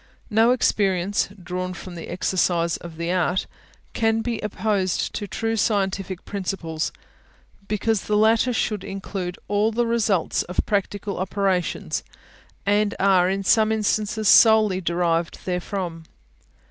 No 0.31 0.49
experience, 0.49 1.29
drawn 1.43 1.75
from 1.75 1.93
the 1.93 2.07
exercise 2.07 2.75
of 2.77 2.97
the 2.97 3.11
art, 3.11 3.45
can 3.93 4.21
be 4.21 4.39
opposed 4.39 5.13
to 5.13 5.27
true 5.27 5.55
scientific 5.55 6.25
principles, 6.25 6.91
because 7.67 8.01
the 8.01 8.17
latter 8.17 8.51
should 8.51 8.83
include 8.83 9.37
all 9.47 9.71
the 9.71 9.85
results 9.85 10.41
of 10.41 10.59
practical 10.65 11.19
operations, 11.19 12.01
and 12.65 12.95
are 12.99 13.29
in 13.29 13.43
some 13.43 13.71
instances 13.71 14.27
solely 14.27 14.81
derived 14.81 15.35
therefrom. 15.45 16.05